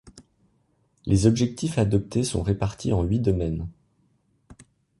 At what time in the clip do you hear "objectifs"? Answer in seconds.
1.27-1.77